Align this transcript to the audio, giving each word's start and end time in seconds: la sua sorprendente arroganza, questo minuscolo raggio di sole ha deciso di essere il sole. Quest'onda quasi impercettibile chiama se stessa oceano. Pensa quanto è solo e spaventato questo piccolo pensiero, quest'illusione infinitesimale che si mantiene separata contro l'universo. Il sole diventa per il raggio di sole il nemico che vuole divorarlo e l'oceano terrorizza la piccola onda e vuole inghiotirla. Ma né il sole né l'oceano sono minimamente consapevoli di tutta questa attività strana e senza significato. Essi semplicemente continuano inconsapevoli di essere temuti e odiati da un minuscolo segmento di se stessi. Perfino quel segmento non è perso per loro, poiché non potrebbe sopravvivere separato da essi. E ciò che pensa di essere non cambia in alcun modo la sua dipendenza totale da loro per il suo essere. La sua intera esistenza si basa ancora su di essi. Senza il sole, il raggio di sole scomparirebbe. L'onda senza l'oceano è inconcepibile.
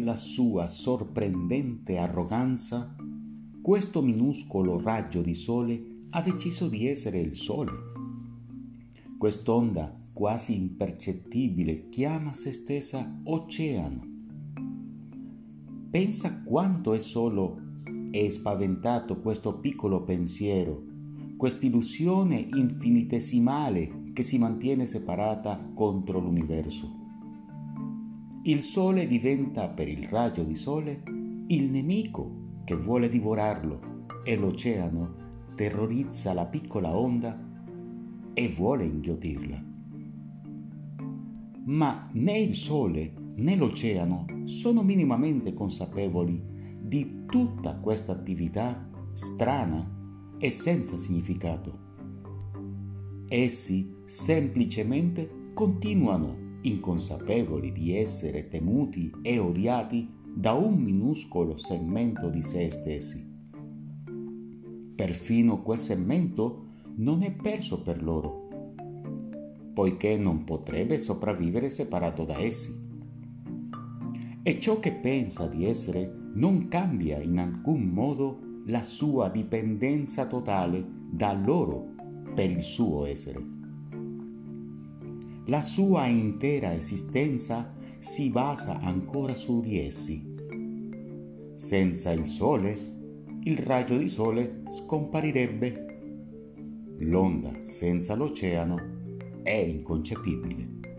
la 0.00 0.16
sua 0.16 0.66
sorprendente 0.66 1.96
arroganza, 1.96 2.94
questo 3.62 4.02
minuscolo 4.02 4.80
raggio 4.80 5.22
di 5.22 5.34
sole 5.34 6.06
ha 6.10 6.20
deciso 6.22 6.68
di 6.68 6.86
essere 6.86 7.20
il 7.20 7.34
sole. 7.34 7.72
Quest'onda 9.18 9.94
quasi 10.12 10.56
impercettibile 10.56 11.88
chiama 11.88 12.34
se 12.34 12.52
stessa 12.52 13.20
oceano. 13.24 14.08
Pensa 15.90 16.42
quanto 16.42 16.94
è 16.94 16.98
solo 16.98 17.58
e 18.10 18.30
spaventato 18.30 19.20
questo 19.20 19.58
piccolo 19.58 20.02
pensiero, 20.02 20.82
quest'illusione 21.36 22.48
infinitesimale 22.54 24.10
che 24.12 24.22
si 24.22 24.38
mantiene 24.38 24.86
separata 24.86 25.70
contro 25.74 26.18
l'universo. 26.18 27.09
Il 28.42 28.62
sole 28.62 29.06
diventa 29.06 29.68
per 29.68 29.86
il 29.86 30.04
raggio 30.04 30.44
di 30.44 30.56
sole 30.56 31.02
il 31.48 31.70
nemico 31.70 32.62
che 32.64 32.74
vuole 32.74 33.10
divorarlo 33.10 34.06
e 34.24 34.34
l'oceano 34.34 35.14
terrorizza 35.54 36.32
la 36.32 36.46
piccola 36.46 36.96
onda 36.96 37.38
e 38.32 38.48
vuole 38.48 38.84
inghiotirla. 38.84 39.62
Ma 41.66 42.08
né 42.14 42.38
il 42.38 42.54
sole 42.54 43.12
né 43.34 43.56
l'oceano 43.56 44.24
sono 44.44 44.82
minimamente 44.82 45.52
consapevoli 45.52 46.42
di 46.80 47.24
tutta 47.26 47.74
questa 47.74 48.12
attività 48.12 48.88
strana 49.12 49.86
e 50.38 50.50
senza 50.50 50.96
significato. 50.96 51.78
Essi 53.28 53.96
semplicemente 54.06 55.50
continuano 55.52 56.48
inconsapevoli 56.62 57.72
di 57.72 57.96
essere 57.96 58.48
temuti 58.48 59.10
e 59.22 59.38
odiati 59.38 60.08
da 60.34 60.52
un 60.52 60.74
minuscolo 60.74 61.56
segmento 61.56 62.28
di 62.28 62.42
se 62.42 62.70
stessi. 62.70 63.28
Perfino 64.94 65.62
quel 65.62 65.78
segmento 65.78 66.66
non 66.96 67.22
è 67.22 67.32
perso 67.32 67.82
per 67.82 68.02
loro, 68.02 68.48
poiché 69.72 70.16
non 70.16 70.44
potrebbe 70.44 70.98
sopravvivere 70.98 71.70
separato 71.70 72.24
da 72.24 72.38
essi. 72.38 72.88
E 74.42 74.60
ciò 74.60 74.78
che 74.78 74.92
pensa 74.92 75.46
di 75.46 75.64
essere 75.64 76.10
non 76.34 76.68
cambia 76.68 77.18
in 77.18 77.38
alcun 77.38 77.82
modo 77.84 78.62
la 78.66 78.82
sua 78.82 79.28
dipendenza 79.28 80.26
totale 80.26 80.84
da 81.10 81.32
loro 81.32 81.94
per 82.34 82.50
il 82.50 82.62
suo 82.62 83.06
essere. 83.06 83.59
La 85.50 85.62
sua 85.62 86.06
intera 86.06 86.74
esistenza 86.74 87.74
si 87.98 88.30
basa 88.30 88.78
ancora 88.78 89.34
su 89.34 89.60
di 89.60 89.80
essi. 89.80 90.24
Senza 91.56 92.12
il 92.12 92.28
sole, 92.28 92.78
il 93.42 93.58
raggio 93.58 93.96
di 93.96 94.08
sole 94.08 94.62
scomparirebbe. 94.68 96.02
L'onda 96.98 97.60
senza 97.62 98.14
l'oceano 98.14 98.76
è 99.42 99.56
inconcepibile. 99.56 100.89